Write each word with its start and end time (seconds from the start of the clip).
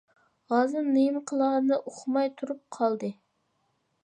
ھازىر 0.53 0.87
نېمە 0.95 1.21
قىلارىنى 1.33 1.79
ئۇقماي 1.93 2.33
تۇرۇپ 2.41 2.63
قالدى. 2.79 3.13